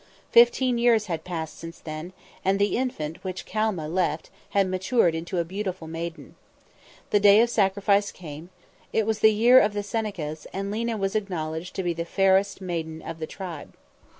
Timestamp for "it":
8.91-9.05